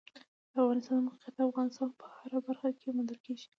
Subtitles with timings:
[0.51, 3.47] د افغانستان د موقعیت د افغانستان په هره برخه کې موندل کېږي.